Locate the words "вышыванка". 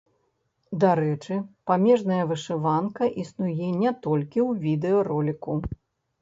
2.31-3.11